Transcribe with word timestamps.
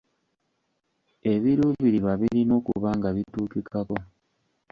Ebiruubirirwa 1.33 2.11
birina 2.21 2.53
okuba 2.59 2.89
nga 2.97 3.09
bituukikako. 3.15 3.97